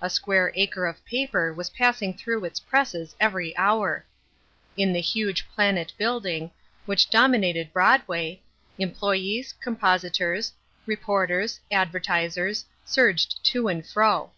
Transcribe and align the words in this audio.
A 0.00 0.08
square 0.08 0.52
acre 0.54 0.86
of 0.86 1.04
paper 1.04 1.52
was 1.52 1.68
passing 1.68 2.16
through 2.16 2.46
its 2.46 2.58
presses 2.60 3.14
every 3.20 3.54
hour. 3.58 4.06
In 4.74 4.90
the 4.94 5.02
huge 5.02 5.46
Planet 5.50 5.92
building, 5.98 6.50
which 6.86 7.10
dominated 7.10 7.74
Broadway, 7.74 8.40
employés, 8.80 9.52
compositors, 9.60 10.54
reporters, 10.86 11.60
advertisers, 11.70 12.64
surged 12.86 13.44
to 13.52 13.68
and 13.68 13.86
fro. 13.86 14.32